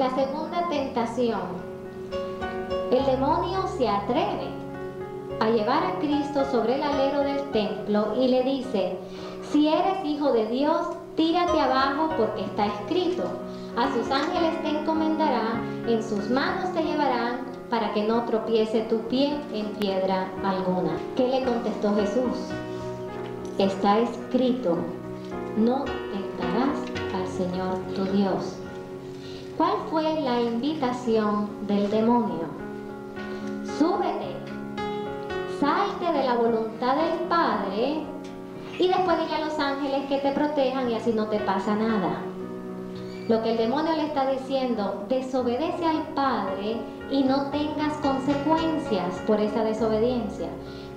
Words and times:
La 0.00 0.08
segunda 0.14 0.66
tentación. 0.70 1.42
El 2.90 3.04
demonio 3.04 3.68
se 3.76 3.86
atreve 3.86 4.48
a 5.40 5.50
llevar 5.50 5.84
a 5.84 5.98
Cristo 5.98 6.42
sobre 6.50 6.76
el 6.76 6.82
alero 6.82 7.20
del 7.20 7.50
templo 7.50 8.14
y 8.18 8.28
le 8.28 8.42
dice, 8.42 8.96
si 9.52 9.68
eres 9.68 10.02
hijo 10.06 10.32
de 10.32 10.46
Dios, 10.46 10.86
tírate 11.16 11.60
abajo 11.60 12.08
porque 12.16 12.46
está 12.46 12.64
escrito, 12.64 13.24
a 13.76 13.92
sus 13.92 14.10
ángeles 14.10 14.62
te 14.62 14.70
encomendará, 14.70 15.60
en 15.86 16.02
sus 16.02 16.30
manos 16.30 16.72
te 16.72 16.82
llevarán 16.82 17.40
para 17.68 17.92
que 17.92 18.02
no 18.02 18.24
tropiece 18.24 18.80
tu 18.84 19.00
pie 19.00 19.38
en 19.52 19.66
piedra 19.74 20.32
alguna. 20.42 20.92
¿Qué 21.14 21.28
le 21.28 21.44
contestó 21.44 21.94
Jesús? 21.94 22.38
Está 23.58 23.98
escrito, 23.98 24.78
no 25.58 25.84
tentarás 25.84 26.78
al 27.14 27.28
Señor 27.28 27.74
tu 27.94 28.06
Dios. 28.16 28.60
¿Cuál 29.60 29.76
fue 29.90 30.22
la 30.22 30.40
invitación 30.40 31.66
del 31.66 31.90
demonio? 31.90 32.48
Súbete, 33.78 34.34
salte 35.60 36.18
de 36.18 36.24
la 36.24 36.32
voluntad 36.32 36.96
del 36.96 37.28
Padre 37.28 38.06
y 38.78 38.88
después 38.88 39.18
dile 39.18 39.34
a 39.34 39.44
los 39.44 39.58
ángeles 39.58 40.06
que 40.08 40.16
te 40.16 40.32
protejan 40.32 40.90
y 40.90 40.94
así 40.94 41.12
no 41.12 41.26
te 41.26 41.40
pasa 41.40 41.76
nada. 41.76 42.22
Lo 43.28 43.42
que 43.42 43.50
el 43.50 43.58
demonio 43.58 43.92
le 43.96 44.06
está 44.06 44.30
diciendo, 44.30 45.04
desobedece 45.10 45.84
al 45.84 46.04
Padre 46.14 46.78
y 47.10 47.22
no 47.22 47.50
tengas 47.50 47.92
consecuencias 47.98 49.14
por 49.26 49.40
esa 49.40 49.62
desobediencia. 49.62 50.48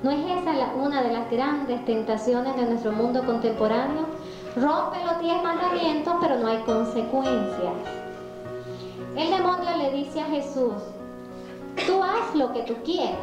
¿No 0.03 0.11
es 0.11 0.19
esa 0.19 0.73
una 0.81 1.03
de 1.03 1.11
las 1.11 1.30
grandes 1.30 1.83
tentaciones 1.83 2.55
de 2.55 2.63
nuestro 2.63 2.93
mundo 2.93 3.25
contemporáneo? 3.25 4.05
Rompe 4.55 5.03
los 5.03 5.19
diez 5.19 5.43
mandamientos, 5.43 6.13
pero 6.21 6.38
no 6.38 6.47
hay 6.47 6.59
consecuencias. 6.59 8.03
El 9.16 9.30
demonio 9.30 9.77
le 9.77 9.91
dice 9.91 10.22
a 10.22 10.26
Jesús, 10.26 10.73
tú 11.85 12.02
haz 12.02 12.34
lo 12.34 12.52
que 12.52 12.63
tú 12.63 12.73
quieras, 12.84 13.20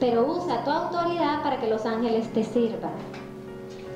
pero 0.00 0.26
usa 0.26 0.64
tu 0.64 0.70
autoridad 0.70 1.42
para 1.42 1.58
que 1.60 1.68
los 1.68 1.84
ángeles 1.84 2.32
te 2.32 2.42
sirvan. 2.42 2.92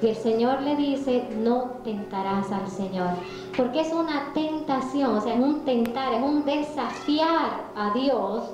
Y 0.03 0.09
el 0.09 0.17
Señor 0.17 0.61
le 0.61 0.77
dice, 0.77 1.27
no 1.39 1.78
tentarás 1.83 2.53
al 2.53 2.69
Señor, 2.69 3.09
porque 3.56 3.81
es 3.81 3.92
una 3.92 4.34
tentación, 4.34 5.17
o 5.17 5.20
sea, 5.23 5.34
es 5.34 5.41
un 5.41 5.65
tentar, 5.65 6.12
es 6.12 6.23
un 6.23 6.45
desafiar 6.45 7.65
a 7.75 7.91
Dios, 7.95 8.50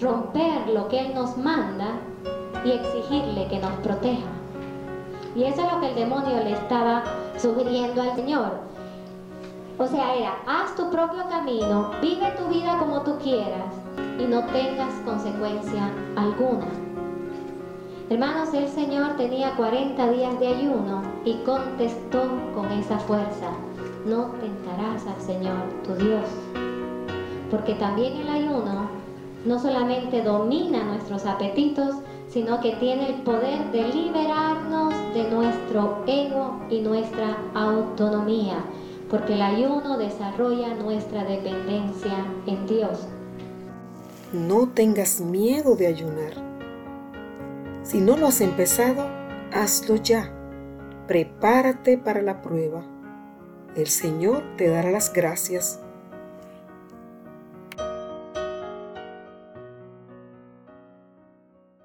romper 0.00 0.68
lo 0.70 0.88
que 0.88 1.00
Él 1.00 1.14
nos 1.14 1.36
manda 1.36 1.98
y 2.64 2.70
exigirle 2.70 3.46
que 3.48 3.58
nos 3.58 3.72
proteja. 3.82 4.26
Y 5.36 5.44
eso 5.44 5.60
es 5.60 5.72
lo 5.72 5.80
que 5.80 5.90
el 5.90 5.94
demonio 5.96 6.42
le 6.42 6.52
estaba 6.52 7.04
sugiriendo 7.36 8.00
al 8.00 8.16
Señor. 8.16 8.73
O 9.76 9.86
sea, 9.88 10.14
era, 10.14 10.36
haz 10.46 10.76
tu 10.76 10.88
propio 10.90 11.28
camino, 11.28 11.90
vive 12.00 12.32
tu 12.38 12.46
vida 12.46 12.78
como 12.78 13.02
tú 13.02 13.18
quieras 13.18 13.74
y 14.20 14.24
no 14.24 14.44
tengas 14.44 14.94
consecuencia 15.04 15.90
alguna. 16.14 16.68
Hermanos, 18.08 18.54
el 18.54 18.68
Señor 18.68 19.16
tenía 19.16 19.56
40 19.56 20.10
días 20.12 20.38
de 20.38 20.46
ayuno 20.46 21.02
y 21.24 21.34
contestó 21.44 22.22
con 22.54 22.70
esa 22.70 23.00
fuerza, 23.00 23.50
no 24.06 24.26
tentarás 24.40 25.06
al 25.08 25.20
Señor 25.20 25.56
tu 25.82 25.94
Dios. 25.94 26.28
Porque 27.50 27.74
también 27.74 28.16
el 28.18 28.28
ayuno 28.28 28.88
no 29.44 29.58
solamente 29.58 30.22
domina 30.22 30.84
nuestros 30.84 31.26
apetitos, 31.26 31.96
sino 32.28 32.60
que 32.60 32.72
tiene 32.76 33.08
el 33.08 33.22
poder 33.22 33.72
de 33.72 33.88
liberarnos 33.88 34.94
de 35.14 35.30
nuestro 35.30 36.04
ego 36.06 36.60
y 36.70 36.80
nuestra 36.80 37.36
autonomía, 37.54 38.58
porque 39.10 39.34
el 39.34 39.42
ayuno 39.42 39.98
desarrolla 39.98 40.74
nuestra 40.74 41.24
dependencia 41.24 42.26
en 42.46 42.66
Dios. 42.66 43.06
No 44.32 44.68
tengas 44.68 45.20
miedo 45.20 45.76
de 45.76 45.86
ayunar 45.86 46.54
si 47.84 48.00
no 48.00 48.16
lo 48.16 48.28
has 48.28 48.40
empezado, 48.40 49.06
hazlo 49.52 49.96
ya. 49.96 50.32
Prepárate 51.06 51.98
para 51.98 52.22
la 52.22 52.40
prueba. 52.40 52.82
El 53.76 53.88
Señor 53.88 54.42
te 54.56 54.68
dará 54.68 54.90
las 54.90 55.12
gracias 55.12 55.80